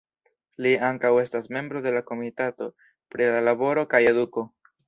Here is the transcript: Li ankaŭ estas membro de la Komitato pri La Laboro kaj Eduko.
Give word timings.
Li 0.65 0.71
ankaŭ 0.87 1.11
estas 1.25 1.49
membro 1.59 1.83
de 1.87 1.93
la 1.97 2.03
Komitato 2.09 2.71
pri 3.17 3.31
La 3.37 3.47
Laboro 3.49 3.89
kaj 3.93 4.05
Eduko. 4.15 4.49